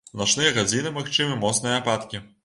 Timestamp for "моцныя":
1.43-1.75